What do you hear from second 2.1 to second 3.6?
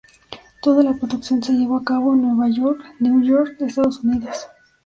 en Nueva York, New York,